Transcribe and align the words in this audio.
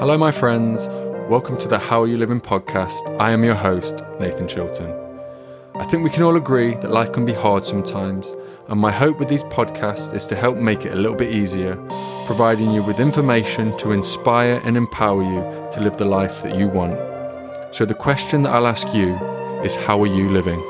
Hello, 0.00 0.16
my 0.16 0.32
friends. 0.32 0.86
Welcome 1.28 1.58
to 1.58 1.68
the 1.68 1.78
How 1.78 2.00
Are 2.00 2.06
You 2.06 2.16
Living 2.16 2.40
podcast. 2.40 3.20
I 3.20 3.32
am 3.32 3.44
your 3.44 3.54
host, 3.54 4.02
Nathan 4.18 4.48
Chilton. 4.48 4.90
I 5.74 5.84
think 5.84 6.02
we 6.02 6.08
can 6.08 6.22
all 6.22 6.36
agree 6.36 6.72
that 6.76 6.90
life 6.90 7.12
can 7.12 7.26
be 7.26 7.34
hard 7.34 7.66
sometimes, 7.66 8.32
and 8.68 8.80
my 8.80 8.90
hope 8.90 9.18
with 9.18 9.28
these 9.28 9.42
podcasts 9.44 10.14
is 10.14 10.24
to 10.28 10.34
help 10.34 10.56
make 10.56 10.86
it 10.86 10.92
a 10.92 10.96
little 10.96 11.18
bit 11.18 11.34
easier, 11.34 11.76
providing 12.24 12.70
you 12.70 12.82
with 12.82 12.98
information 12.98 13.76
to 13.76 13.92
inspire 13.92 14.62
and 14.64 14.74
empower 14.78 15.22
you 15.22 15.70
to 15.72 15.82
live 15.82 15.98
the 15.98 16.06
life 16.06 16.42
that 16.44 16.56
you 16.56 16.66
want. 16.66 16.96
So, 17.76 17.84
the 17.84 17.92
question 17.92 18.40
that 18.44 18.54
I'll 18.54 18.66
ask 18.66 18.94
you 18.94 19.14
is 19.62 19.74
How 19.74 20.02
are 20.02 20.06
you 20.06 20.30
living? 20.30 20.69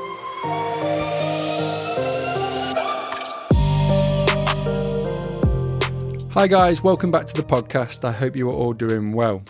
Hi, 6.34 6.46
guys, 6.46 6.80
welcome 6.80 7.10
back 7.10 7.26
to 7.26 7.34
the 7.34 7.42
podcast. 7.42 8.04
I 8.04 8.12
hope 8.12 8.36
you 8.36 8.48
are 8.48 8.54
all 8.54 8.72
doing 8.72 9.12
well. 9.12 9.42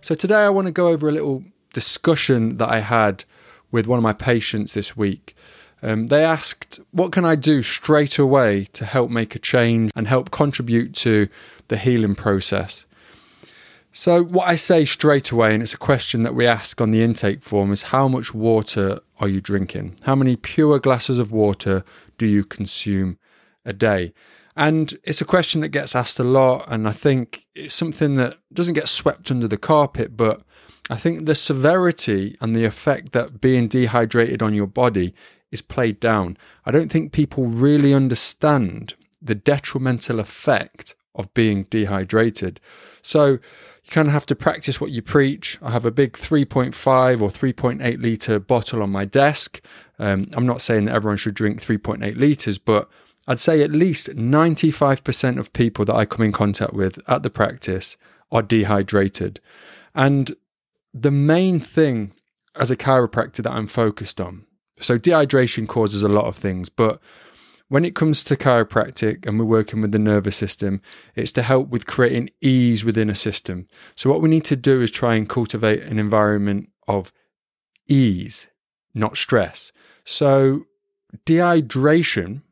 So, 0.00 0.14
today 0.14 0.46
I 0.46 0.48
want 0.48 0.66
to 0.66 0.72
go 0.72 0.88
over 0.88 1.10
a 1.10 1.12
little 1.12 1.44
discussion 1.74 2.56
that 2.56 2.70
I 2.70 2.80
had 2.80 3.24
with 3.70 3.86
one 3.86 3.98
of 3.98 4.02
my 4.02 4.14
patients 4.14 4.72
this 4.72 4.96
week. 4.96 5.36
Um, 5.82 6.06
they 6.06 6.24
asked, 6.24 6.80
What 6.90 7.12
can 7.12 7.26
I 7.26 7.34
do 7.34 7.62
straight 7.62 8.18
away 8.18 8.64
to 8.72 8.86
help 8.86 9.10
make 9.10 9.34
a 9.34 9.38
change 9.38 9.90
and 9.94 10.08
help 10.08 10.30
contribute 10.30 10.94
to 10.94 11.28
the 11.68 11.76
healing 11.76 12.14
process? 12.14 12.86
So, 13.92 14.24
what 14.24 14.48
I 14.48 14.56
say 14.56 14.86
straight 14.86 15.30
away, 15.30 15.52
and 15.52 15.62
it's 15.62 15.74
a 15.74 15.78
question 15.78 16.22
that 16.22 16.34
we 16.34 16.46
ask 16.46 16.80
on 16.80 16.92
the 16.92 17.02
intake 17.02 17.42
form, 17.42 17.72
is 17.72 17.82
how 17.82 18.08
much 18.08 18.32
water 18.32 19.00
are 19.20 19.28
you 19.28 19.42
drinking? 19.42 19.96
How 20.04 20.14
many 20.14 20.36
pure 20.36 20.78
glasses 20.78 21.18
of 21.18 21.30
water 21.30 21.84
do 22.16 22.24
you 22.24 22.42
consume 22.42 23.18
a 23.66 23.74
day? 23.74 24.14
And 24.56 24.98
it's 25.04 25.20
a 25.20 25.26
question 25.26 25.60
that 25.60 25.68
gets 25.68 25.94
asked 25.94 26.18
a 26.18 26.24
lot, 26.24 26.64
and 26.68 26.88
I 26.88 26.92
think 26.92 27.46
it's 27.54 27.74
something 27.74 28.14
that 28.14 28.38
doesn't 28.52 28.74
get 28.74 28.88
swept 28.88 29.30
under 29.30 29.46
the 29.46 29.58
carpet, 29.58 30.16
but 30.16 30.42
I 30.88 30.96
think 30.96 31.26
the 31.26 31.34
severity 31.34 32.36
and 32.40 32.56
the 32.56 32.64
effect 32.64 33.12
that 33.12 33.40
being 33.40 33.68
dehydrated 33.68 34.42
on 34.42 34.54
your 34.54 34.66
body 34.66 35.14
is 35.50 35.60
played 35.60 36.00
down. 36.00 36.38
I 36.64 36.70
don't 36.70 36.90
think 36.90 37.12
people 37.12 37.46
really 37.46 37.92
understand 37.92 38.94
the 39.20 39.34
detrimental 39.34 40.20
effect 40.20 40.94
of 41.14 41.32
being 41.34 41.64
dehydrated. 41.64 42.60
So 43.02 43.26
you 43.26 43.90
kind 43.90 44.08
of 44.08 44.14
have 44.14 44.26
to 44.26 44.34
practice 44.34 44.80
what 44.80 44.90
you 44.90 45.02
preach. 45.02 45.58
I 45.60 45.70
have 45.70 45.86
a 45.86 45.90
big 45.90 46.14
3.5 46.14 47.20
or 47.20 47.28
3.8 47.28 48.02
litre 48.02 48.38
bottle 48.38 48.82
on 48.82 48.90
my 48.90 49.04
desk. 49.04 49.60
Um, 49.98 50.26
I'm 50.32 50.46
not 50.46 50.62
saying 50.62 50.84
that 50.84 50.94
everyone 50.94 51.18
should 51.18 51.34
drink 51.34 51.60
3.8 51.60 52.16
litres, 52.16 52.58
but 52.58 52.88
I'd 53.26 53.40
say 53.40 53.62
at 53.62 53.70
least 53.72 54.08
95% 54.10 55.38
of 55.38 55.52
people 55.52 55.84
that 55.84 55.96
I 55.96 56.04
come 56.04 56.24
in 56.24 56.32
contact 56.32 56.74
with 56.74 56.98
at 57.08 57.22
the 57.22 57.30
practice 57.30 57.96
are 58.30 58.42
dehydrated. 58.42 59.40
And 59.94 60.36
the 60.94 61.10
main 61.10 61.58
thing 61.60 62.12
as 62.54 62.70
a 62.70 62.76
chiropractor 62.76 63.42
that 63.42 63.52
I'm 63.52 63.66
focused 63.66 64.20
on, 64.20 64.46
so 64.78 64.96
dehydration 64.96 65.66
causes 65.66 66.02
a 66.02 66.08
lot 66.08 66.26
of 66.26 66.36
things, 66.36 66.68
but 66.68 67.00
when 67.68 67.84
it 67.84 67.96
comes 67.96 68.22
to 68.24 68.36
chiropractic 68.36 69.26
and 69.26 69.38
we're 69.38 69.44
working 69.44 69.80
with 69.80 69.90
the 69.90 69.98
nervous 69.98 70.36
system, 70.36 70.80
it's 71.16 71.32
to 71.32 71.42
help 71.42 71.68
with 71.68 71.86
creating 71.86 72.30
ease 72.40 72.84
within 72.84 73.10
a 73.10 73.14
system. 73.14 73.66
So, 73.96 74.08
what 74.08 74.20
we 74.20 74.28
need 74.28 74.44
to 74.44 74.56
do 74.56 74.80
is 74.82 74.90
try 74.90 75.16
and 75.16 75.28
cultivate 75.28 75.82
an 75.82 75.98
environment 75.98 76.70
of 76.86 77.12
ease, 77.88 78.46
not 78.94 79.16
stress. 79.16 79.72
So, 80.04 80.66
dehydration 81.24 82.42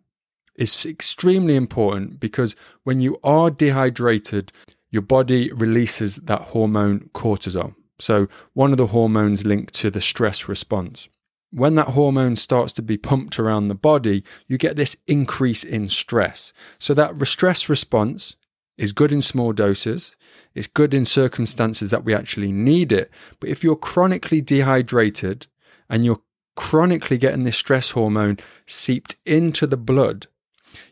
is 0.56 0.86
extremely 0.86 1.56
important 1.56 2.20
because 2.20 2.56
when 2.84 3.00
you 3.00 3.19
are 3.24 3.50
dehydrated, 3.50 4.52
your 4.91 5.02
body 5.02 5.52
releases 5.52 6.16
that 6.16 6.42
hormone 6.42 7.11
cortisol. 7.14 7.74
So, 7.98 8.28
one 8.52 8.72
of 8.72 8.78
the 8.78 8.88
hormones 8.88 9.44
linked 9.44 9.74
to 9.74 9.91
the 9.91 10.00
stress 10.00 10.48
response. 10.48 11.08
When 11.50 11.77
that 11.77 11.88
hormone 11.88 12.36
starts 12.36 12.72
to 12.74 12.83
be 12.83 12.96
pumped 12.96 13.38
around 13.38 13.69
the 13.69 13.74
body, 13.74 14.24
you 14.48 14.58
get 14.58 14.77
this 14.77 14.96
increase 15.06 15.62
in 15.62 15.89
stress. 15.89 16.52
So, 16.79 16.95
that 16.95 17.24
stress 17.27 17.68
response 17.68 18.36
is 18.77 18.92
good 18.92 19.12
in 19.12 19.23
small 19.23 19.52
doses. 19.52 20.17
It's 20.55 20.67
good 20.67 20.95
in 20.95 21.05
circumstances 21.05 21.90
that 21.90 22.05
we 22.05 22.14
actually 22.14 22.52
need 22.52 22.92
it. 22.92 23.11
But 23.40 23.50
if 23.50 23.62
you're 23.62 23.77
chronically 23.77 24.40
dehydrated 24.40 25.46
and 25.89 26.05
you're 26.05 26.23
chronically 26.56 27.18
getting 27.18 27.45
this 27.45 27.56
stress 27.56 27.90
hormone 27.90 28.39
seeped 28.67 29.17
into 29.24 29.67
the 29.67 29.77
blood, 29.77 30.27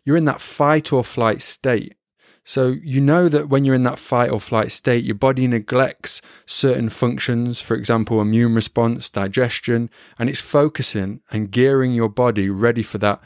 you're 0.04 0.16
in 0.16 0.25
that 0.26 0.41
fight 0.41 0.93
or 0.93 1.04
flight 1.04 1.43
state. 1.43 1.94
So 2.44 2.69
you 2.82 3.00
know 3.00 3.28
that 3.28 3.48
when 3.48 3.65
you're 3.65 3.75
in 3.75 3.84
that 3.84 4.00
fight 4.00 4.31
or 4.31 4.41
flight 4.41 4.72
state, 4.72 5.04
your 5.04 5.15
body 5.15 5.47
neglects 5.47 6.20
certain 6.44 6.88
functions, 6.88 7.60
for 7.60 7.75
example, 7.76 8.20
immune 8.20 8.54
response, 8.54 9.09
digestion, 9.09 9.91
and 10.19 10.28
it's 10.28 10.41
focusing 10.41 11.20
and 11.31 11.53
gearing 11.53 11.93
your 11.93 12.09
body 12.09 12.50
ready 12.50 12.82
for 12.82 12.98
that 12.98 13.20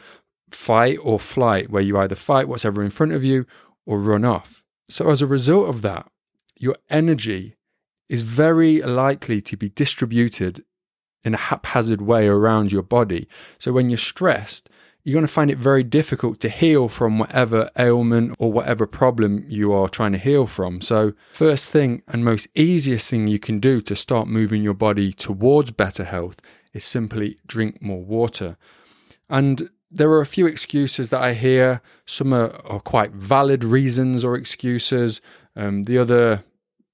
fight 0.50 0.98
or 1.02 1.18
flight 1.18 1.70
where 1.70 1.82
you 1.82 1.98
either 1.98 2.14
fight 2.14 2.46
what's 2.46 2.64
ever 2.64 2.82
in 2.82 2.90
front 2.90 3.12
of 3.12 3.24
you 3.24 3.46
or 3.86 3.98
run 3.98 4.24
off. 4.24 4.62
So 4.88 5.08
as 5.08 5.22
a 5.22 5.26
result 5.26 5.68
of 5.70 5.82
that, 5.82 6.10
your 6.58 6.76
energy 6.90 7.56
is 8.08 8.22
very 8.22 8.80
likely 8.82 9.40
to 9.40 9.56
be 9.56 9.68
distributed 9.68 10.64
in 11.24 11.34
a 11.34 11.38
haphazard 11.38 12.00
way 12.00 12.28
around 12.28 12.70
your 12.70 12.82
body. 12.82 13.28
So 13.58 13.72
when 13.72 13.90
you're 13.90 13.98
stressed, 13.98 14.70
you're 15.06 15.14
going 15.14 15.24
to 15.24 15.32
find 15.32 15.52
it 15.52 15.58
very 15.58 15.84
difficult 15.84 16.40
to 16.40 16.48
heal 16.48 16.88
from 16.88 17.20
whatever 17.20 17.70
ailment 17.78 18.34
or 18.40 18.50
whatever 18.50 18.88
problem 18.88 19.44
you 19.46 19.72
are 19.72 19.88
trying 19.88 20.10
to 20.10 20.18
heal 20.18 20.48
from. 20.48 20.80
So, 20.80 21.12
first 21.32 21.70
thing 21.70 22.02
and 22.08 22.24
most 22.24 22.48
easiest 22.56 23.08
thing 23.08 23.28
you 23.28 23.38
can 23.38 23.60
do 23.60 23.80
to 23.82 23.94
start 23.94 24.26
moving 24.26 24.64
your 24.64 24.74
body 24.74 25.12
towards 25.12 25.70
better 25.70 26.02
health 26.02 26.40
is 26.72 26.84
simply 26.84 27.38
drink 27.46 27.80
more 27.80 28.02
water. 28.02 28.56
And 29.30 29.70
there 29.92 30.10
are 30.10 30.20
a 30.20 30.26
few 30.26 30.48
excuses 30.48 31.10
that 31.10 31.22
I 31.22 31.34
hear. 31.34 31.82
Some 32.04 32.34
are, 32.34 32.50
are 32.66 32.80
quite 32.80 33.12
valid 33.12 33.62
reasons 33.62 34.24
or 34.24 34.34
excuses. 34.34 35.20
Um, 35.54 35.84
the 35.84 35.98
other, 35.98 36.42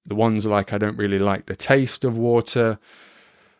the 0.04 0.14
ones 0.14 0.44
like 0.44 0.74
I 0.74 0.76
don't 0.76 0.98
really 0.98 1.18
like 1.18 1.46
the 1.46 1.56
taste 1.56 2.04
of 2.04 2.18
water. 2.18 2.78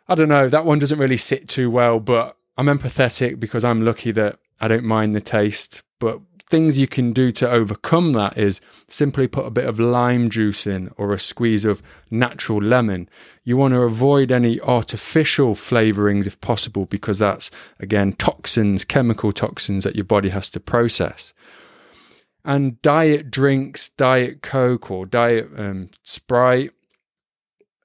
I 0.08 0.14
don't 0.14 0.28
know. 0.28 0.50
That 0.50 0.66
one 0.66 0.78
doesn't 0.78 0.98
really 0.98 1.16
sit 1.16 1.48
too 1.48 1.70
well, 1.70 2.00
but 2.00 2.36
I'm 2.58 2.66
empathetic 2.66 3.40
because 3.40 3.64
I'm 3.64 3.80
lucky 3.80 4.10
that 4.12 4.38
I 4.62 4.68
don't 4.68 4.84
mind 4.84 5.12
the 5.12 5.20
taste, 5.20 5.82
but 5.98 6.20
things 6.48 6.78
you 6.78 6.86
can 6.86 7.12
do 7.12 7.32
to 7.32 7.50
overcome 7.50 8.12
that 8.12 8.38
is 8.38 8.60
simply 8.86 9.26
put 9.26 9.44
a 9.44 9.50
bit 9.50 9.64
of 9.64 9.80
lime 9.80 10.30
juice 10.30 10.68
in 10.68 10.88
or 10.96 11.12
a 11.12 11.18
squeeze 11.18 11.64
of 11.64 11.82
natural 12.12 12.62
lemon. 12.62 13.08
You 13.42 13.56
want 13.56 13.74
to 13.74 13.80
avoid 13.80 14.30
any 14.30 14.60
artificial 14.60 15.56
flavorings 15.56 16.28
if 16.28 16.40
possible 16.40 16.86
because 16.86 17.18
that's 17.18 17.50
again 17.80 18.12
toxins, 18.12 18.84
chemical 18.84 19.32
toxins 19.32 19.82
that 19.82 19.96
your 19.96 20.04
body 20.04 20.28
has 20.28 20.48
to 20.50 20.60
process. 20.60 21.32
And 22.44 22.80
diet 22.82 23.32
drinks, 23.32 23.88
diet 23.88 24.42
Coke 24.42 24.92
or 24.92 25.06
diet 25.06 25.48
um, 25.56 25.90
Sprite, 26.04 26.70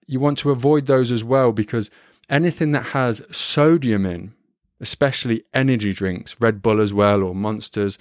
you 0.05 0.19
want 0.19 0.37
to 0.39 0.51
avoid 0.51 0.85
those 0.85 1.11
as 1.11 1.23
well 1.23 1.51
because 1.51 1.89
anything 2.29 2.71
that 2.73 2.87
has 2.87 3.23
sodium 3.31 4.05
in 4.05 4.33
especially 4.79 5.43
energy 5.53 5.93
drinks, 5.93 6.35
Red 6.39 6.61
Bull 6.61 6.81
as 6.81 6.93
well, 6.93 7.23
or 7.23 7.35
Monsters, 7.35 7.97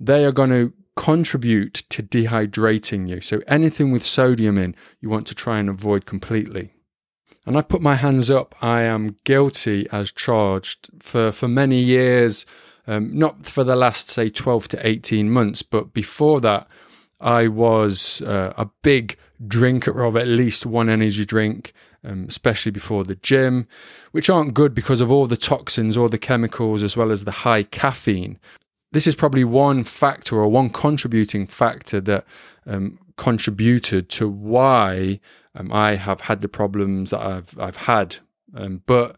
they 0.00 0.24
are 0.24 0.32
going 0.32 0.50
to 0.50 0.72
contribute 0.96 1.74
to 1.90 2.02
dehydrating 2.02 3.08
you. 3.08 3.20
So 3.20 3.40
anything 3.46 3.90
with 3.90 4.06
sodium 4.06 4.58
in, 4.58 4.74
you 5.00 5.08
want 5.08 5.26
to 5.28 5.34
try 5.34 5.58
and 5.58 5.68
avoid 5.68 6.06
completely. 6.06 6.72
And 7.46 7.58
I 7.58 7.62
put 7.62 7.82
my 7.82 7.96
hands 7.96 8.30
up. 8.30 8.54
I 8.62 8.82
am 8.82 9.16
guilty 9.24 9.86
as 9.92 10.10
charged 10.10 10.88
for, 11.00 11.30
for 11.30 11.48
many 11.48 11.78
years, 11.78 12.46
um, 12.86 13.16
not 13.16 13.44
for 13.44 13.64
the 13.64 13.76
last, 13.76 14.08
say, 14.08 14.28
12 14.30 14.68
to 14.68 14.86
18 14.86 15.30
months, 15.30 15.62
but 15.62 15.92
before 15.92 16.40
that, 16.40 16.68
I 17.20 17.48
was 17.48 18.22
uh, 18.22 18.52
a 18.56 18.66
big 18.82 19.16
drinker 19.46 20.02
of 20.04 20.16
at 20.16 20.26
least 20.26 20.66
one 20.66 20.88
energy 20.88 21.24
drink 21.24 21.72
um, 22.04 22.26
especially 22.28 22.72
before 22.72 23.04
the 23.04 23.16
gym, 23.16 23.66
which 24.12 24.30
aren't 24.30 24.54
good 24.54 24.74
because 24.74 25.00
of 25.00 25.10
all 25.10 25.26
the 25.26 25.36
toxins, 25.36 25.96
all 25.96 26.08
the 26.08 26.18
chemicals, 26.18 26.82
as 26.82 26.96
well 26.96 27.10
as 27.10 27.24
the 27.24 27.30
high 27.30 27.62
caffeine. 27.62 28.38
This 28.92 29.06
is 29.06 29.14
probably 29.14 29.44
one 29.44 29.84
factor 29.84 30.36
or 30.36 30.48
one 30.48 30.70
contributing 30.70 31.46
factor 31.46 32.00
that 32.02 32.24
um, 32.66 32.98
contributed 33.16 34.08
to 34.10 34.28
why 34.28 35.20
um, 35.54 35.72
I 35.72 35.96
have 35.96 36.22
had 36.22 36.40
the 36.40 36.48
problems 36.48 37.10
that 37.10 37.20
I've 37.20 37.58
I've 37.58 37.76
had. 37.76 38.16
Um, 38.54 38.82
but 38.86 39.16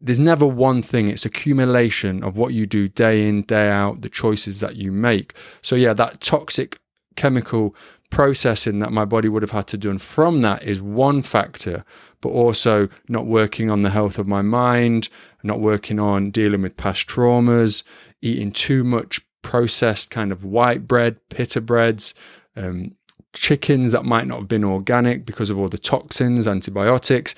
there's 0.00 0.18
never 0.18 0.46
one 0.46 0.82
thing 0.82 1.08
it's 1.08 1.24
accumulation 1.24 2.22
of 2.22 2.36
what 2.36 2.52
you 2.52 2.66
do 2.66 2.88
day 2.88 3.26
in 3.26 3.42
day 3.42 3.70
out 3.70 4.02
the 4.02 4.08
choices 4.08 4.60
that 4.60 4.76
you 4.76 4.92
make 4.92 5.34
so 5.62 5.74
yeah 5.74 5.94
that 5.94 6.20
toxic 6.20 6.78
chemical 7.16 7.74
processing 8.10 8.78
that 8.78 8.92
my 8.92 9.04
body 9.04 9.28
would 9.28 9.42
have 9.42 9.50
had 9.50 9.66
to 9.68 9.76
do. 9.76 9.90
And 9.90 10.00
from 10.00 10.42
that 10.42 10.62
is 10.62 10.80
one 10.80 11.22
factor, 11.22 11.84
but 12.20 12.30
also 12.30 12.88
not 13.08 13.26
working 13.26 13.70
on 13.70 13.82
the 13.82 13.90
health 13.90 14.18
of 14.18 14.26
my 14.26 14.42
mind, 14.42 15.08
not 15.42 15.60
working 15.60 15.98
on 15.98 16.30
dealing 16.30 16.62
with 16.62 16.76
past 16.76 17.06
traumas, 17.06 17.82
eating 18.22 18.52
too 18.52 18.84
much 18.84 19.20
processed 19.42 20.10
kind 20.10 20.32
of 20.32 20.44
white 20.44 20.88
bread, 20.88 21.16
pita 21.28 21.60
breads, 21.60 22.14
um, 22.56 22.94
chickens 23.32 23.92
that 23.92 24.04
might 24.04 24.26
not 24.26 24.38
have 24.38 24.48
been 24.48 24.64
organic 24.64 25.26
because 25.26 25.50
of 25.50 25.58
all 25.58 25.68
the 25.68 25.78
toxins, 25.78 26.48
antibiotics. 26.48 27.34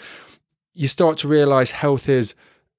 You 0.75 0.89
start 0.89 1.19
to 1.19 1.29
realize 1.29 1.71
health 1.71 2.09
is 2.09 2.35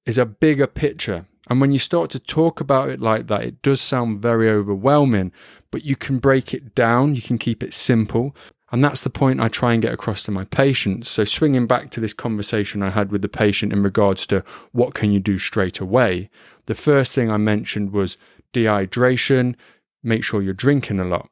is 0.06 0.16
a 0.16 0.24
bigger 0.24 0.66
picture. 0.66 1.26
And 1.48 1.60
when 1.60 1.72
you 1.72 1.78
start 1.78 2.10
to 2.10 2.18
talk 2.18 2.60
about 2.60 2.90
it 2.90 3.00
like 3.00 3.26
that, 3.28 3.44
it 3.44 3.62
does 3.62 3.80
sound 3.80 4.20
very 4.20 4.48
overwhelming, 4.48 5.32
but 5.70 5.84
you 5.84 5.96
can 5.96 6.18
break 6.18 6.52
it 6.52 6.74
down, 6.74 7.14
you 7.14 7.22
can 7.22 7.38
keep 7.38 7.62
it 7.62 7.72
simple. 7.72 8.34
And 8.70 8.84
that's 8.84 9.00
the 9.00 9.10
point 9.10 9.40
I 9.40 9.48
try 9.48 9.72
and 9.72 9.82
get 9.82 9.94
across 9.94 10.22
to 10.24 10.30
my 10.30 10.44
patients. 10.44 11.08
So, 11.08 11.24
swinging 11.24 11.66
back 11.66 11.88
to 11.90 12.00
this 12.00 12.12
conversation 12.12 12.82
I 12.82 12.90
had 12.90 13.10
with 13.10 13.22
the 13.22 13.28
patient 13.28 13.72
in 13.72 13.82
regards 13.82 14.26
to 14.26 14.44
what 14.72 14.94
can 14.94 15.10
you 15.10 15.20
do 15.20 15.38
straight 15.38 15.80
away, 15.80 16.28
the 16.66 16.74
first 16.74 17.14
thing 17.14 17.30
I 17.30 17.38
mentioned 17.38 17.92
was 17.92 18.18
dehydration, 18.52 19.54
make 20.02 20.22
sure 20.22 20.42
you're 20.42 20.52
drinking 20.52 21.00
a 21.00 21.04
lot. 21.04 21.30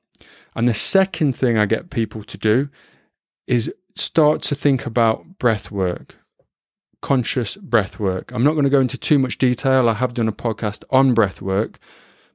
And 0.54 0.66
the 0.66 0.74
second 0.74 1.34
thing 1.36 1.58
I 1.58 1.66
get 1.66 1.90
people 1.90 2.22
to 2.24 2.38
do 2.38 2.70
is 3.46 3.72
start 3.94 4.40
to 4.42 4.54
think 4.54 4.86
about 4.86 5.38
breath 5.38 5.70
work, 5.70 6.16
conscious 7.00 7.56
breath 7.56 7.98
work. 8.00 8.32
I'm 8.32 8.44
not 8.44 8.52
going 8.52 8.64
to 8.64 8.70
go 8.70 8.80
into 8.80 8.98
too 8.98 9.18
much 9.18 9.38
detail. 9.38 9.88
I 9.88 9.94
have 9.94 10.14
done 10.14 10.28
a 10.28 10.32
podcast 10.32 10.84
on 10.90 11.14
breath 11.14 11.40
work, 11.42 11.78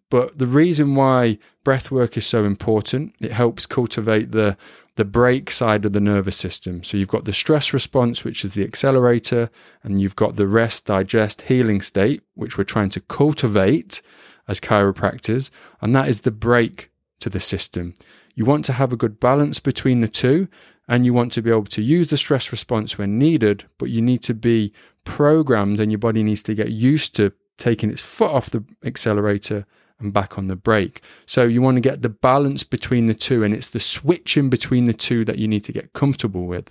but 0.10 0.38
the 0.38 0.46
reason 0.46 0.96
why 0.96 1.40
breath 1.64 1.92
work 1.92 2.18
is 2.18 2.26
so 2.26 2.44
important, 2.44 3.16
it 3.22 3.32
helps 3.32 3.66
cultivate 3.66 4.32
the 4.32 4.58
the 4.98 5.06
brake 5.06 5.50
side 5.50 5.86
of 5.86 5.94
the 5.94 6.02
nervous 6.02 6.36
system. 6.36 6.84
So 6.84 6.98
you've 6.98 7.08
got 7.08 7.24
the 7.24 7.34
stress 7.34 7.74
response, 7.74 8.24
which 8.24 8.44
is 8.44 8.54
the 8.54 8.64
accelerator, 8.64 9.50
and 9.84 10.02
you've 10.02 10.18
got 10.18 10.36
the 10.36 10.48
rest, 10.48 10.86
digest, 10.86 11.44
healing 11.44 11.82
state, 11.82 12.22
which 12.36 12.58
we're 12.58 12.66
trying 12.66 12.90
to 12.92 13.00
cultivate 13.00 14.02
as 14.50 14.60
chiropractors, 14.60 15.50
and 15.82 15.96
that 15.96 16.10
is 16.10 16.22
the 16.22 16.32
brake 16.32 16.92
to 17.22 17.30
the 17.30 17.40
system. 17.40 17.94
You 18.36 18.44
want 18.46 18.66
to 18.66 18.74
have 18.74 18.92
a 18.92 18.98
good 18.98 19.20
balance 19.20 19.60
between 19.60 20.02
the 20.02 20.08
two, 20.08 20.48
and 20.92 21.06
you 21.06 21.14
want 21.14 21.32
to 21.32 21.42
be 21.42 21.50
able 21.50 21.64
to 21.64 21.82
use 21.82 22.10
the 22.10 22.18
stress 22.18 22.52
response 22.52 22.98
when 22.98 23.18
needed, 23.18 23.64
but 23.78 23.90
you 23.90 24.02
need 24.02 24.22
to 24.24 24.34
be 24.34 24.74
programmed 25.06 25.80
and 25.80 25.90
your 25.90 25.98
body 25.98 26.22
needs 26.22 26.44
to 26.44 26.54
get 26.54 26.70
used 26.70 27.16
to 27.16 27.32
taking 27.58 27.90
its 27.90 28.02
foot 28.02 28.30
off 28.30 28.50
the 28.50 28.62
accelerator 28.84 29.66
and 30.00 30.12
back 30.12 30.38
on 30.38 30.48
the 30.48 30.56
brake. 30.58 31.02
So 31.26 31.46
you 31.46 31.62
want 31.62 31.78
to 31.78 31.82
get 31.82 32.02
the 32.02 32.10
balance 32.10 32.66
between 32.66 33.06
the 33.06 33.14
two, 33.14 33.42
and 33.42 33.54
it's 33.54 33.70
the 33.70 33.80
switching 33.80 34.50
between 34.50 34.84
the 34.84 34.94
two 34.94 35.24
that 35.24 35.38
you 35.38 35.48
need 35.48 35.64
to 35.64 35.72
get 35.72 35.94
comfortable 35.94 36.46
with. 36.46 36.70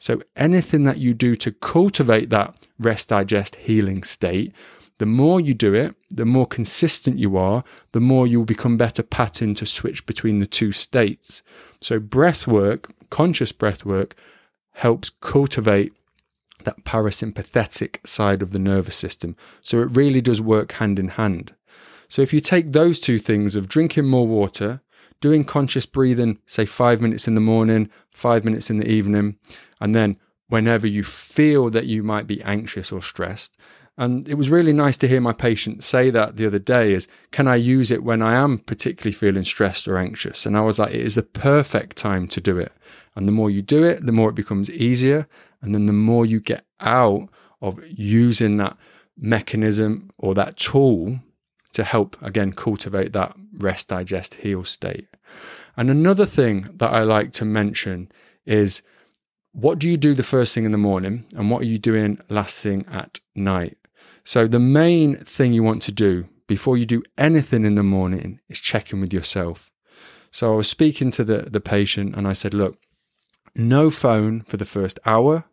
So 0.00 0.22
anything 0.34 0.84
that 0.84 0.96
you 0.96 1.12
do 1.12 1.36
to 1.36 1.52
cultivate 1.52 2.30
that 2.30 2.66
rest, 2.78 3.08
digest, 3.08 3.56
healing 3.56 4.02
state, 4.02 4.54
the 4.96 5.06
more 5.06 5.42
you 5.42 5.52
do 5.52 5.74
it, 5.74 5.94
the 6.08 6.24
more 6.24 6.46
consistent 6.46 7.18
you 7.18 7.36
are, 7.36 7.64
the 7.92 8.00
more 8.00 8.26
you'll 8.26 8.46
become 8.46 8.78
better 8.78 9.02
patterned 9.02 9.58
to 9.58 9.66
switch 9.66 10.06
between 10.06 10.38
the 10.38 10.46
two 10.46 10.72
states. 10.72 11.42
So 11.82 12.00
breath 12.00 12.46
work, 12.46 12.90
conscious 13.10 13.52
breath 13.52 13.84
work, 13.84 14.14
helps 14.72 15.10
cultivate 15.10 15.92
that 16.64 16.84
parasympathetic 16.84 18.06
side 18.06 18.42
of 18.42 18.52
the 18.52 18.58
nervous 18.58 18.96
system. 18.96 19.36
So 19.60 19.80
it 19.80 19.96
really 19.96 20.20
does 20.20 20.40
work 20.40 20.72
hand 20.72 20.98
in 20.98 21.08
hand. 21.08 21.54
So 22.08 22.22
if 22.22 22.32
you 22.32 22.40
take 22.40 22.72
those 22.72 23.00
two 23.00 23.18
things 23.18 23.54
of 23.54 23.68
drinking 23.68 24.06
more 24.06 24.26
water, 24.26 24.80
doing 25.20 25.44
conscious 25.44 25.86
breathing, 25.86 26.38
say 26.46 26.64
five 26.66 27.00
minutes 27.00 27.28
in 27.28 27.34
the 27.34 27.40
morning, 27.40 27.90
five 28.10 28.44
minutes 28.44 28.70
in 28.70 28.78
the 28.78 28.88
evening, 28.88 29.36
and 29.80 29.94
then 29.94 30.16
whenever 30.48 30.86
you 30.86 31.04
feel 31.04 31.70
that 31.70 31.86
you 31.86 32.02
might 32.02 32.26
be 32.26 32.42
anxious 32.42 32.90
or 32.90 33.02
stressed. 33.02 33.56
And 33.98 34.28
it 34.28 34.34
was 34.34 34.48
really 34.48 34.72
nice 34.72 34.96
to 34.98 35.08
hear 35.08 35.20
my 35.20 35.32
patient 35.32 35.82
say 35.82 36.08
that 36.10 36.36
the 36.36 36.46
other 36.46 36.60
day 36.60 36.94
is, 36.94 37.08
can 37.32 37.48
I 37.48 37.56
use 37.56 37.90
it 37.90 38.04
when 38.04 38.22
I 38.22 38.34
am 38.34 38.58
particularly 38.60 39.12
feeling 39.12 39.42
stressed 39.42 39.88
or 39.88 39.98
anxious? 39.98 40.46
And 40.46 40.56
I 40.56 40.60
was 40.60 40.78
like, 40.78 40.94
it 40.94 41.00
is 41.00 41.16
the 41.16 41.24
perfect 41.24 41.96
time 41.96 42.28
to 42.28 42.40
do 42.40 42.58
it. 42.58 42.72
And 43.16 43.26
the 43.26 43.32
more 43.32 43.50
you 43.50 43.60
do 43.60 43.82
it, 43.82 44.06
the 44.06 44.12
more 44.12 44.30
it 44.30 44.36
becomes 44.36 44.70
easier. 44.70 45.26
And 45.60 45.74
then 45.74 45.86
the 45.86 45.92
more 45.92 46.24
you 46.24 46.38
get 46.38 46.64
out 46.78 47.28
of 47.60 47.80
using 47.88 48.56
that 48.58 48.76
mechanism 49.16 50.10
or 50.16 50.32
that 50.34 50.56
tool 50.56 51.18
to 51.72 51.82
help 51.82 52.16
again 52.22 52.52
cultivate 52.52 53.12
that 53.14 53.34
rest, 53.58 53.88
digest, 53.88 54.34
heal 54.34 54.64
state. 54.64 55.08
And 55.76 55.90
another 55.90 56.26
thing 56.26 56.68
that 56.74 56.92
I 56.92 57.02
like 57.02 57.32
to 57.32 57.44
mention 57.44 58.12
is 58.46 58.82
what 59.52 59.78
do 59.78 59.88
you 59.88 59.96
do 59.96 60.14
the 60.14 60.22
first 60.22 60.54
thing 60.54 60.64
in 60.64 60.72
the 60.72 60.78
morning 60.78 61.24
and 61.36 61.50
what 61.50 61.62
are 61.62 61.66
you 61.66 61.78
doing 61.78 62.20
last 62.28 62.62
thing 62.62 62.84
at 62.90 63.18
night? 63.34 63.77
So, 64.28 64.46
the 64.46 64.58
main 64.58 65.16
thing 65.16 65.54
you 65.54 65.62
want 65.62 65.80
to 65.84 65.90
do 65.90 66.28
before 66.46 66.76
you 66.76 66.84
do 66.84 67.02
anything 67.16 67.64
in 67.64 67.76
the 67.76 67.82
morning 67.82 68.40
is 68.50 68.60
check 68.60 68.92
in 68.92 69.00
with 69.00 69.10
yourself. 69.10 69.70
So, 70.30 70.52
I 70.52 70.56
was 70.56 70.68
speaking 70.68 71.10
to 71.12 71.24
the, 71.24 71.48
the 71.50 71.62
patient 71.62 72.14
and 72.14 72.28
I 72.28 72.34
said, 72.34 72.52
Look, 72.52 72.76
no 73.56 73.90
phone 73.90 74.42
for 74.42 74.58
the 74.58 74.66
first 74.66 74.98
hour 75.06 75.44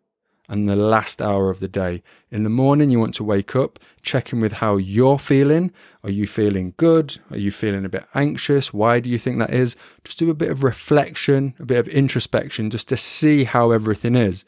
and 0.46 0.68
the 0.68 0.76
last 0.76 1.22
hour 1.22 1.48
of 1.48 1.60
the 1.60 1.68
day. 1.68 2.02
In 2.30 2.42
the 2.42 2.50
morning, 2.50 2.90
you 2.90 3.00
want 3.00 3.14
to 3.14 3.24
wake 3.24 3.56
up, 3.56 3.78
check 4.02 4.30
in 4.30 4.40
with 4.40 4.52
how 4.52 4.76
you're 4.76 5.18
feeling. 5.18 5.72
Are 6.04 6.10
you 6.10 6.26
feeling 6.26 6.74
good? 6.76 7.16
Are 7.30 7.38
you 7.38 7.50
feeling 7.50 7.86
a 7.86 7.88
bit 7.88 8.04
anxious? 8.14 8.74
Why 8.74 9.00
do 9.00 9.08
you 9.08 9.18
think 9.18 9.38
that 9.38 9.54
is? 9.54 9.74
Just 10.04 10.18
do 10.18 10.28
a 10.28 10.34
bit 10.34 10.50
of 10.50 10.62
reflection, 10.62 11.54
a 11.58 11.64
bit 11.64 11.78
of 11.78 11.88
introspection, 11.88 12.68
just 12.68 12.88
to 12.88 12.98
see 12.98 13.44
how 13.44 13.70
everything 13.70 14.16
is. 14.16 14.44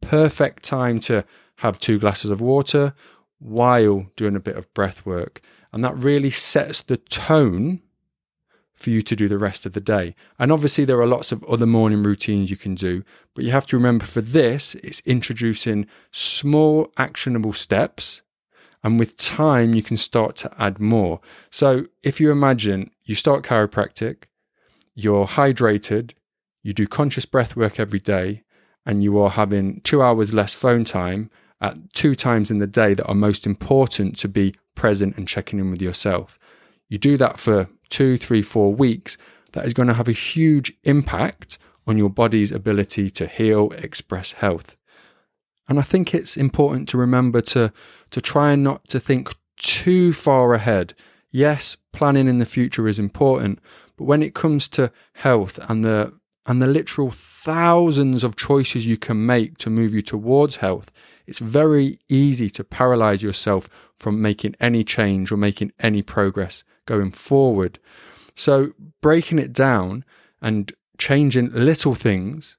Perfect 0.00 0.64
time 0.64 0.98
to 0.98 1.24
have 1.58 1.78
two 1.78 2.00
glasses 2.00 2.32
of 2.32 2.40
water 2.40 2.92
while 3.38 4.06
doing 4.16 4.36
a 4.36 4.40
bit 4.40 4.56
of 4.56 4.72
breath 4.74 5.06
work. 5.06 5.40
And 5.72 5.84
that 5.84 5.96
really 5.96 6.30
sets 6.30 6.80
the 6.80 6.96
tone 6.96 7.80
for 8.74 8.90
you 8.90 9.02
to 9.02 9.16
do 9.16 9.28
the 9.28 9.38
rest 9.38 9.66
of 9.66 9.72
the 9.72 9.80
day. 9.80 10.14
And 10.38 10.52
obviously, 10.52 10.84
there 10.84 11.00
are 11.00 11.06
lots 11.06 11.32
of 11.32 11.42
other 11.44 11.66
morning 11.66 12.02
routines 12.02 12.50
you 12.50 12.56
can 12.56 12.74
do, 12.76 13.02
but 13.34 13.44
you 13.44 13.50
have 13.50 13.66
to 13.68 13.76
remember 13.76 14.06
for 14.06 14.20
this, 14.20 14.76
it's 14.76 15.00
introducing 15.00 15.86
small 16.12 16.92
actionable 16.96 17.52
steps. 17.52 18.22
And 18.84 18.98
with 18.98 19.16
time, 19.16 19.74
you 19.74 19.82
can 19.82 19.96
start 19.96 20.36
to 20.36 20.52
add 20.56 20.78
more. 20.78 21.20
So 21.50 21.86
if 22.04 22.20
you 22.20 22.30
imagine 22.30 22.92
you 23.02 23.16
start 23.16 23.42
chiropractic, 23.42 24.24
you're 24.94 25.26
hydrated, 25.26 26.12
you 26.62 26.72
do 26.72 26.86
conscious 26.86 27.26
breath 27.26 27.56
work 27.56 27.80
every 27.80 27.98
day, 28.00 28.44
and 28.86 29.02
you 29.02 29.18
are 29.18 29.30
having 29.30 29.80
two 29.80 30.00
hours 30.00 30.32
less 30.32 30.54
phone 30.54 30.84
time 30.84 31.30
at 31.60 31.92
two 31.92 32.14
times 32.14 32.50
in 32.50 32.58
the 32.58 32.66
day 32.66 32.94
that 32.94 33.06
are 33.06 33.14
most 33.14 33.46
important 33.46 34.16
to 34.18 34.28
be 34.28 34.54
present 34.74 35.16
and 35.16 35.26
checking 35.26 35.58
in 35.58 35.70
with 35.70 35.82
yourself. 35.82 36.38
You 36.88 36.98
do 36.98 37.16
that 37.16 37.40
for 37.40 37.68
two, 37.90 38.16
three, 38.16 38.42
four 38.42 38.72
weeks, 38.72 39.18
that 39.52 39.64
is 39.64 39.74
going 39.74 39.88
to 39.88 39.94
have 39.94 40.08
a 40.08 40.12
huge 40.12 40.72
impact 40.84 41.58
on 41.86 41.96
your 41.96 42.10
body's 42.10 42.52
ability 42.52 43.10
to 43.10 43.26
heal, 43.26 43.72
express 43.72 44.32
health. 44.32 44.76
And 45.68 45.78
I 45.78 45.82
think 45.82 46.14
it's 46.14 46.36
important 46.36 46.88
to 46.90 46.98
remember 46.98 47.40
to, 47.42 47.72
to 48.10 48.20
try 48.20 48.52
and 48.52 48.62
not 48.62 48.86
to 48.88 49.00
think 49.00 49.34
too 49.56 50.12
far 50.12 50.54
ahead. 50.54 50.94
Yes, 51.30 51.76
planning 51.92 52.28
in 52.28 52.38
the 52.38 52.46
future 52.46 52.88
is 52.88 52.98
important, 52.98 53.58
but 53.96 54.04
when 54.04 54.22
it 54.22 54.34
comes 54.34 54.68
to 54.68 54.92
health 55.14 55.58
and 55.68 55.84
the 55.84 56.12
and 56.46 56.62
the 56.62 56.66
literal 56.66 57.10
thousands 57.10 58.24
of 58.24 58.34
choices 58.34 58.86
you 58.86 58.96
can 58.96 59.26
make 59.26 59.58
to 59.58 59.68
move 59.68 59.92
you 59.92 60.00
towards 60.00 60.56
health, 60.56 60.90
it's 61.28 61.40
very 61.40 61.98
easy 62.08 62.48
to 62.48 62.64
paralyze 62.64 63.22
yourself 63.22 63.68
from 63.98 64.22
making 64.22 64.56
any 64.60 64.82
change 64.82 65.30
or 65.30 65.36
making 65.36 65.72
any 65.78 66.00
progress 66.00 66.64
going 66.86 67.12
forward. 67.12 67.78
So 68.34 68.72
breaking 69.02 69.38
it 69.38 69.52
down 69.52 70.06
and 70.40 70.72
changing 70.96 71.50
little 71.52 71.94
things 71.94 72.56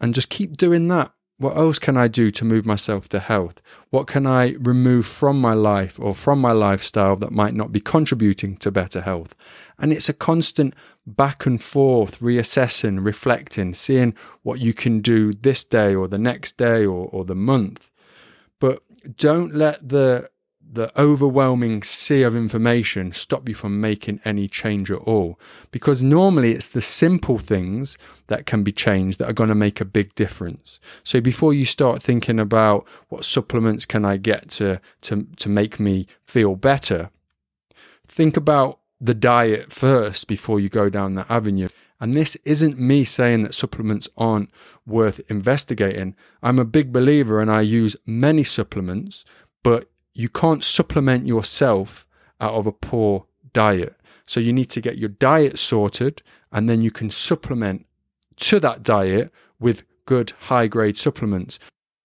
and 0.00 0.14
just 0.14 0.28
keep 0.28 0.58
doing 0.58 0.88
that. 0.88 1.12
What 1.38 1.56
else 1.56 1.78
can 1.78 1.96
I 1.96 2.06
do 2.08 2.30
to 2.30 2.44
move 2.44 2.66
myself 2.66 3.08
to 3.08 3.18
health? 3.18 3.62
What 3.90 4.06
can 4.06 4.26
I 4.26 4.54
remove 4.60 5.06
from 5.06 5.40
my 5.40 5.54
life 5.54 5.98
or 5.98 6.14
from 6.14 6.40
my 6.40 6.52
lifestyle 6.52 7.16
that 7.16 7.32
might 7.32 7.54
not 7.54 7.72
be 7.72 7.80
contributing 7.80 8.56
to 8.58 8.70
better 8.70 9.00
health? 9.00 9.34
And 9.78 9.92
it's 9.92 10.08
a 10.08 10.12
constant 10.12 10.74
back 11.06 11.46
and 11.46 11.60
forth, 11.60 12.20
reassessing, 12.20 13.04
reflecting, 13.04 13.74
seeing 13.74 14.14
what 14.42 14.60
you 14.60 14.74
can 14.74 15.00
do 15.00 15.32
this 15.32 15.64
day 15.64 15.94
or 15.94 16.06
the 16.06 16.18
next 16.18 16.56
day 16.56 16.84
or, 16.84 17.08
or 17.10 17.24
the 17.24 17.34
month. 17.34 17.90
But 18.60 18.82
don't 19.16 19.54
let 19.54 19.88
the 19.88 20.30
the 20.74 21.00
overwhelming 21.00 21.82
sea 21.82 22.22
of 22.22 22.34
information 22.34 23.12
stop 23.12 23.48
you 23.48 23.54
from 23.54 23.80
making 23.80 24.20
any 24.24 24.48
change 24.48 24.90
at 24.90 24.98
all. 24.98 25.38
Because 25.70 26.02
normally 26.02 26.52
it's 26.52 26.68
the 26.68 26.82
simple 26.82 27.38
things 27.38 27.96
that 28.26 28.46
can 28.46 28.64
be 28.64 28.72
changed 28.72 29.18
that 29.18 29.30
are 29.30 29.34
going 29.34 29.48
to 29.48 29.54
make 29.54 29.80
a 29.80 29.84
big 29.84 30.14
difference. 30.16 30.80
So 31.04 31.20
before 31.20 31.54
you 31.54 31.64
start 31.64 32.02
thinking 32.02 32.40
about 32.40 32.86
what 33.08 33.24
supplements 33.24 33.86
can 33.86 34.04
I 34.04 34.16
get 34.16 34.50
to, 34.50 34.80
to, 35.02 35.26
to 35.36 35.48
make 35.48 35.78
me 35.78 36.06
feel 36.24 36.56
better, 36.56 37.10
think 38.06 38.36
about 38.36 38.80
the 39.00 39.14
diet 39.14 39.72
first 39.72 40.26
before 40.26 40.58
you 40.58 40.68
go 40.68 40.88
down 40.88 41.14
that 41.14 41.30
avenue. 41.30 41.68
And 42.00 42.16
this 42.16 42.36
isn't 42.44 42.78
me 42.78 43.04
saying 43.04 43.44
that 43.44 43.54
supplements 43.54 44.08
aren't 44.16 44.50
worth 44.86 45.20
investigating. 45.30 46.14
I'm 46.42 46.58
a 46.58 46.64
big 46.64 46.92
believer 46.92 47.40
and 47.40 47.50
I 47.50 47.60
use 47.60 47.96
many 48.04 48.44
supplements, 48.44 49.24
but 49.62 49.88
you 50.12 50.28
can't 50.28 50.64
supplement 50.64 51.26
yourself 51.26 52.06
out 52.40 52.54
of 52.54 52.66
a 52.66 52.72
poor 52.72 53.26
diet. 53.52 53.96
So 54.26 54.40
you 54.40 54.52
need 54.52 54.70
to 54.70 54.80
get 54.80 54.98
your 54.98 55.08
diet 55.08 55.58
sorted 55.58 56.22
and 56.52 56.68
then 56.68 56.82
you 56.82 56.90
can 56.90 57.10
supplement 57.10 57.86
to 58.36 58.60
that 58.60 58.82
diet 58.82 59.32
with 59.60 59.84
good 60.06 60.32
high 60.40 60.66
grade 60.66 60.96
supplements. 60.96 61.58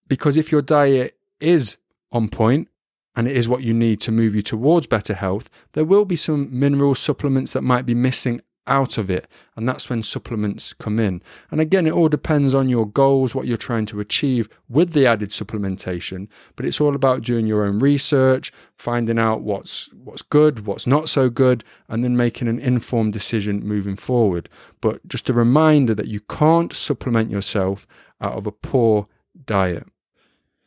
Because 0.07 0.37
if 0.37 0.51
your 0.51 0.61
diet 0.61 1.17
is 1.39 1.77
on 2.11 2.29
point 2.29 2.67
and 3.15 3.27
it 3.27 3.35
is 3.35 3.49
what 3.49 3.63
you 3.63 3.73
need 3.73 4.01
to 4.01 4.11
move 4.11 4.35
you 4.35 4.41
towards 4.41 4.87
better 4.87 5.13
health, 5.13 5.49
there 5.73 5.85
will 5.85 6.05
be 6.05 6.15
some 6.15 6.47
mineral 6.57 6.95
supplements 6.95 7.53
that 7.53 7.63
might 7.63 7.85
be 7.85 7.93
missing 7.93 8.41
out 8.69 8.97
of 8.97 9.09
it. 9.09 9.27
And 9.55 9.67
that's 9.67 9.89
when 9.89 10.03
supplements 10.03 10.73
come 10.73 10.99
in. 10.99 11.21
And 11.51 11.59
again, 11.59 11.85
it 11.85 11.93
all 11.93 12.07
depends 12.07 12.55
on 12.55 12.69
your 12.69 12.87
goals, 12.87 13.35
what 13.35 13.47
you're 13.47 13.57
trying 13.57 13.85
to 13.87 13.99
achieve 13.99 14.47
with 14.69 14.93
the 14.93 15.05
added 15.05 15.31
supplementation. 15.31 16.27
But 16.55 16.65
it's 16.65 16.79
all 16.79 16.95
about 16.95 17.23
doing 17.23 17.47
your 17.47 17.65
own 17.65 17.79
research, 17.79 18.53
finding 18.77 19.19
out 19.19 19.41
what's 19.41 19.91
what's 19.93 20.21
good, 20.21 20.65
what's 20.65 20.87
not 20.87 21.09
so 21.09 21.29
good, 21.29 21.63
and 21.89 22.03
then 22.03 22.15
making 22.15 22.47
an 22.47 22.59
informed 22.59 23.13
decision 23.13 23.65
moving 23.65 23.95
forward. 23.95 24.47
But 24.79 25.05
just 25.07 25.29
a 25.29 25.33
reminder 25.33 25.93
that 25.95 26.07
you 26.07 26.21
can't 26.21 26.73
supplement 26.73 27.29
yourself 27.31 27.85
out 28.21 28.33
of 28.33 28.47
a 28.47 28.51
poor 28.51 29.07
diet. 29.45 29.87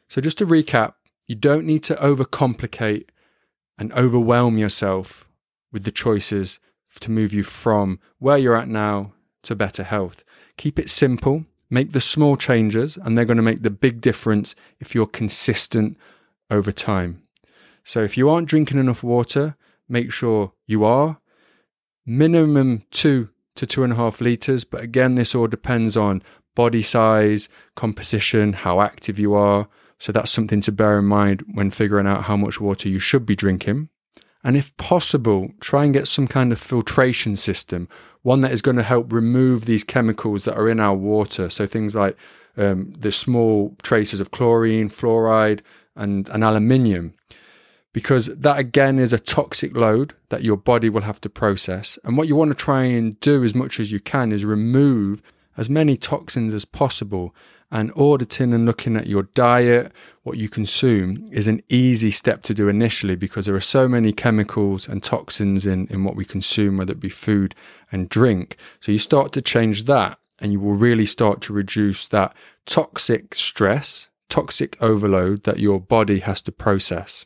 So 0.08 0.20
just 0.20 0.38
to 0.38 0.46
recap, 0.46 0.94
you 1.26 1.34
don't 1.34 1.64
need 1.64 1.82
to 1.84 1.94
overcomplicate 1.94 3.06
and 3.78 3.92
overwhelm 3.94 4.58
yourself 4.58 5.26
with 5.72 5.84
the 5.84 5.90
choices 5.90 6.60
to 7.00 7.10
move 7.10 7.32
you 7.32 7.42
from 7.42 7.98
where 8.18 8.38
you're 8.38 8.56
at 8.56 8.68
now 8.68 9.12
to 9.42 9.54
better 9.54 9.82
health. 9.82 10.24
Keep 10.56 10.78
it 10.78 10.90
simple, 10.90 11.46
make 11.70 11.92
the 11.92 12.00
small 12.00 12.36
changes, 12.36 12.96
and 12.96 13.16
they're 13.16 13.24
going 13.24 13.36
to 13.36 13.42
make 13.42 13.62
the 13.62 13.70
big 13.70 14.00
difference 14.00 14.54
if 14.80 14.94
you're 14.94 15.06
consistent 15.06 15.96
over 16.50 16.70
time. 16.72 17.22
So 17.84 18.02
if 18.02 18.16
you 18.16 18.28
aren't 18.30 18.48
drinking 18.48 18.78
enough 18.78 19.02
water, 19.02 19.56
make 19.88 20.12
sure 20.12 20.52
you 20.66 20.84
are. 20.84 21.18
Minimum 22.06 22.84
two 22.90 23.30
to 23.56 23.66
two 23.66 23.84
and 23.84 23.92
a 23.92 23.96
half 23.96 24.20
liters, 24.20 24.64
but 24.64 24.82
again, 24.82 25.14
this 25.14 25.34
all 25.34 25.46
depends 25.46 25.96
on 25.96 26.22
body 26.54 26.82
size, 26.82 27.48
composition, 27.74 28.52
how 28.52 28.80
active 28.80 29.18
you 29.18 29.34
are. 29.34 29.68
So 29.98 30.12
that's 30.12 30.30
something 30.30 30.60
to 30.62 30.72
bear 30.72 30.98
in 30.98 31.04
mind 31.04 31.44
when 31.52 31.70
figuring 31.70 32.06
out 32.06 32.24
how 32.24 32.36
much 32.36 32.60
water 32.60 32.88
you 32.88 32.98
should 32.98 33.24
be 33.24 33.36
drinking. 33.36 33.88
And 34.44 34.56
if 34.56 34.76
possible, 34.76 35.50
try 35.60 35.84
and 35.84 35.92
get 35.92 36.08
some 36.08 36.26
kind 36.26 36.52
of 36.52 36.60
filtration 36.60 37.36
system, 37.36 37.88
one 38.22 38.40
that 38.40 38.52
is 38.52 38.62
going 38.62 38.76
to 38.76 38.82
help 38.82 39.12
remove 39.12 39.64
these 39.64 39.84
chemicals 39.84 40.44
that 40.44 40.56
are 40.56 40.68
in 40.68 40.80
our 40.80 40.94
water. 40.96 41.48
So 41.48 41.66
things 41.66 41.94
like 41.94 42.16
um, 42.56 42.92
the 42.98 43.12
small 43.12 43.76
traces 43.82 44.20
of 44.20 44.30
chlorine, 44.30 44.90
fluoride, 44.90 45.60
and, 45.94 46.28
and 46.28 46.42
aluminium. 46.42 47.14
Because 47.92 48.26
that 48.26 48.58
again 48.58 48.98
is 48.98 49.12
a 49.12 49.18
toxic 49.18 49.76
load 49.76 50.14
that 50.30 50.42
your 50.42 50.56
body 50.56 50.88
will 50.88 51.02
have 51.02 51.20
to 51.20 51.28
process. 51.28 51.98
And 52.04 52.16
what 52.16 52.26
you 52.26 52.34
want 52.34 52.50
to 52.50 52.56
try 52.56 52.84
and 52.84 53.20
do 53.20 53.44
as 53.44 53.54
much 53.54 53.78
as 53.78 53.92
you 53.92 54.00
can 54.00 54.32
is 54.32 54.44
remove 54.44 55.22
as 55.56 55.68
many 55.68 55.96
toxins 55.98 56.54
as 56.54 56.64
possible. 56.64 57.34
And 57.72 57.90
auditing 57.96 58.52
and 58.52 58.66
looking 58.66 58.98
at 58.98 59.06
your 59.06 59.22
diet, 59.22 59.92
what 60.24 60.36
you 60.36 60.50
consume, 60.50 61.26
is 61.32 61.48
an 61.48 61.62
easy 61.70 62.10
step 62.10 62.42
to 62.42 62.52
do 62.52 62.68
initially 62.68 63.16
because 63.16 63.46
there 63.46 63.54
are 63.54 63.60
so 63.60 63.88
many 63.88 64.12
chemicals 64.12 64.86
and 64.86 65.02
toxins 65.02 65.64
in, 65.64 65.86
in 65.86 66.04
what 66.04 66.14
we 66.14 66.26
consume, 66.26 66.76
whether 66.76 66.92
it 66.92 67.00
be 67.00 67.08
food 67.08 67.54
and 67.90 68.10
drink. 68.10 68.58
So 68.80 68.92
you 68.92 68.98
start 68.98 69.32
to 69.32 69.40
change 69.40 69.84
that 69.84 70.18
and 70.38 70.52
you 70.52 70.60
will 70.60 70.74
really 70.74 71.06
start 71.06 71.40
to 71.42 71.54
reduce 71.54 72.06
that 72.08 72.36
toxic 72.66 73.34
stress, 73.34 74.10
toxic 74.28 74.76
overload 74.82 75.44
that 75.44 75.58
your 75.58 75.80
body 75.80 76.18
has 76.18 76.42
to 76.42 76.52
process. 76.52 77.24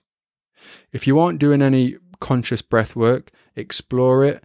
If 0.93 1.09
you 1.09 1.19
aren't 1.19 1.41
doing 1.41 1.61
any 1.61 1.97
conscious 2.21 2.62
breath 2.62 2.95
work, 2.95 3.33
explore 3.57 4.25
it 4.25 4.45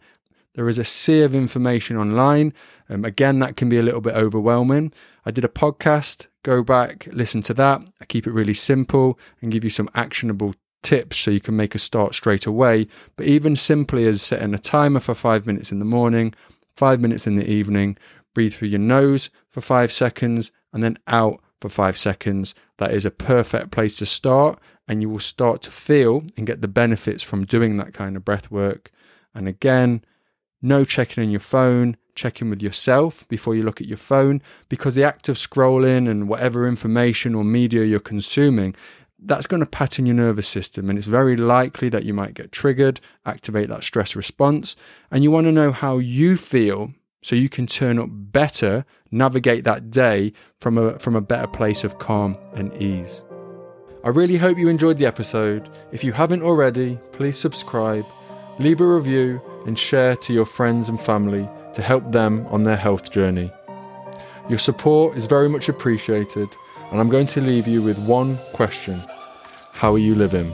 there 0.54 0.68
is 0.68 0.78
a 0.78 0.84
sea 0.84 1.22
of 1.22 1.34
information 1.34 1.98
online. 1.98 2.54
Um, 2.90 3.06
again, 3.06 3.40
that 3.40 3.56
can 3.56 3.70
be 3.70 3.78
a 3.78 3.82
little 3.82 4.02
bit 4.02 4.16
overwhelming. 4.16 4.92
I 5.26 5.32
did 5.32 5.46
a 5.46 5.50
podcast, 5.50 6.28
go 6.44 6.64
back, 6.64 7.08
listen 7.12 7.42
to 7.44 7.54
that. 7.56 7.82
I 8.02 8.06
keep 8.06 8.28
it 8.28 8.34
really 8.34 8.54
simple 8.54 9.18
and 9.42 9.52
give 9.52 9.64
you 9.64 9.70
some 9.70 9.90
actionable 9.96 10.56
tips 10.84 11.18
so 11.18 11.32
you 11.32 11.40
can 11.40 11.56
make 11.56 11.76
a 11.76 11.80
start 11.80 12.16
straight 12.16 12.46
away. 12.46 12.88
But 13.16 13.28
even 13.28 13.56
simply 13.56 14.08
as 14.08 14.22
setting 14.22 14.54
a 14.54 14.60
timer 14.60 15.00
for 15.00 15.14
five 15.14 15.46
minutes 15.46 15.72
in 15.72 15.80
the 15.80 15.86
morning, 15.86 16.34
five 16.76 17.00
minutes 17.00 17.28
in 17.28 17.36
the 17.36 17.50
evening, 17.50 17.98
breathe 18.34 18.54
through 18.54 18.70
your 18.70 18.80
nose 18.80 19.30
for 19.50 19.62
five 19.62 19.92
seconds 19.92 20.52
and 20.74 20.84
then 20.84 20.98
out 21.08 21.42
for 21.62 21.70
five 21.70 21.98
seconds. 21.98 22.56
That 22.78 22.92
is 22.92 23.06
a 23.06 23.12
perfect 23.12 23.72
place 23.72 23.96
to 23.98 24.06
start, 24.06 24.60
and 24.88 25.02
you 25.02 25.10
will 25.10 25.20
start 25.20 25.62
to 25.64 25.72
feel 25.72 26.24
and 26.36 26.48
get 26.48 26.62
the 26.62 26.68
benefits 26.68 27.24
from 27.24 27.46
doing 27.46 27.78
that 27.78 27.94
kind 27.94 28.18
of 28.18 28.26
breath 28.26 28.50
work. 28.50 28.92
And 29.36 29.48
again, 29.48 30.04
no 30.62 30.84
checking 30.84 31.24
on 31.24 31.32
your 31.32 31.40
phone, 31.40 31.98
checking 32.16 32.50
with 32.50 32.62
yourself 32.62 33.28
before 33.28 33.56
you 33.56 33.64
look 33.64 33.82
at 33.82 33.88
your 33.88 33.98
phone, 33.98 34.42
because 34.70 34.96
the 34.96 35.04
act 35.04 35.30
of 35.30 35.36
scrolling 35.38 36.10
and 36.10 36.28
whatever 36.28 36.68
information 36.68 37.34
or 37.36 37.44
media 37.44 37.84
you're 37.84 38.00
consuming, 38.00 38.76
that's 39.24 39.48
going 39.48 39.60
to 39.60 39.66
pattern 39.66 40.06
your 40.06 40.16
nervous 40.16 40.48
system. 40.48 40.90
And 40.90 40.98
it's 40.98 41.08
very 41.08 41.36
likely 41.36 41.90
that 41.90 42.06
you 42.06 42.14
might 42.14 42.34
get 42.34 42.52
triggered, 42.52 43.00
activate 43.26 43.70
that 43.70 43.84
stress 43.84 44.16
response. 44.16 44.76
And 45.12 45.24
you 45.24 45.32
want 45.32 45.46
to 45.46 45.52
know 45.52 45.72
how 45.72 46.00
you 46.00 46.38
feel 46.38 46.94
so 47.22 47.36
you 47.36 47.50
can 47.50 47.68
turn 47.68 48.00
up 48.00 48.10
better, 48.10 48.84
navigate 49.12 49.64
that 49.64 49.92
day 49.92 50.34
from 50.60 50.78
a, 50.78 50.98
from 50.98 51.16
a 51.16 51.22
better 51.22 51.48
place 51.48 51.84
of 51.84 52.00
calm 52.00 52.36
and 52.56 52.74
ease. 52.82 53.24
I 54.04 54.10
really 54.10 54.38
hope 54.38 54.58
you 54.58 54.68
enjoyed 54.68 54.98
the 54.98 55.06
episode. 55.06 55.70
If 55.92 56.04
you 56.04 56.14
haven't 56.14 56.42
already, 56.42 57.00
please 57.12 57.38
subscribe, 57.38 58.06
leave 58.58 58.82
a 58.82 58.88
review, 58.88 59.40
and 59.66 59.78
share 59.78 60.16
to 60.18 60.34
your 60.34 60.46
friends 60.46 60.90
and 60.90 61.00
family 61.00 61.48
to 61.74 61.82
help 61.82 62.12
them 62.12 62.46
on 62.48 62.64
their 62.64 62.78
health 62.78 63.12
journey. 63.12 63.52
Your 64.50 64.60
support 64.60 65.16
is 65.16 65.26
very 65.26 65.48
much 65.48 65.70
appreciated, 65.70 66.50
and 66.92 67.00
I'm 67.00 67.10
going 67.10 67.28
to 67.28 67.42
leave 67.42 67.68
you 67.68 67.82
with 67.82 67.98
one 68.00 68.38
question 68.54 69.02
How 69.74 69.94
are 69.94 70.00
you 70.00 70.16
living? 70.16 70.52